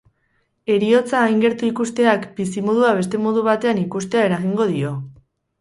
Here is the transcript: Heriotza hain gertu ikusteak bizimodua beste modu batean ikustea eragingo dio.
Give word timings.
Heriotza 0.75 1.19
hain 1.25 1.43
gertu 1.43 1.67
ikusteak 1.69 2.25
bizimodua 2.39 2.97
beste 3.01 3.23
modu 3.27 3.47
batean 3.51 3.83
ikustea 3.87 4.29
eragingo 4.31 4.69
dio. 4.75 4.97